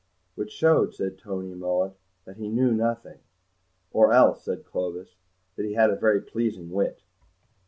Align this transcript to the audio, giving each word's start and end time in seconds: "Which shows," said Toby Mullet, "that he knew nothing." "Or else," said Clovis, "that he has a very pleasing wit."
"Which 0.33 0.51
shows," 0.51 0.97
said 0.97 1.19
Toby 1.19 1.53
Mullet, 1.53 1.93
"that 2.25 2.37
he 2.37 2.49
knew 2.49 2.71
nothing." 2.73 3.19
"Or 3.91 4.11
else," 4.13 4.43
said 4.45 4.65
Clovis, 4.65 5.15
"that 5.55 5.63
he 5.67 5.73
has 5.73 5.91
a 5.91 5.95
very 5.95 6.21
pleasing 6.23 6.71
wit." 6.71 7.03